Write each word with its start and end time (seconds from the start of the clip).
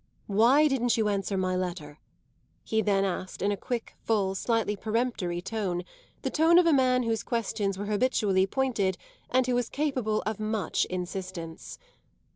"Why 0.25 0.67
didn't 0.67 0.97
you 0.97 1.09
answer 1.09 1.37
my 1.37 1.55
letter?" 1.55 1.99
he 2.63 2.81
then 2.81 3.05
asked 3.05 3.39
in 3.43 3.51
a 3.51 3.55
quick, 3.55 3.93
full, 4.01 4.33
slightly 4.33 4.75
peremptory 4.75 5.43
tone 5.43 5.83
the 6.23 6.31
tone 6.31 6.57
of 6.57 6.65
a 6.65 6.73
man 6.73 7.03
whose 7.03 7.21
questions 7.21 7.77
were 7.77 7.85
habitually 7.85 8.47
pointed 8.47 8.97
and 9.29 9.45
who 9.45 9.53
was 9.53 9.69
capable 9.69 10.23
of 10.25 10.39
much 10.39 10.85
insistence. 10.85 11.77